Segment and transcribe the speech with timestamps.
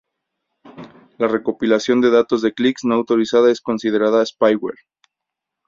[1.19, 4.79] La recopilación de datos de clics no autorizada es considerada spyware.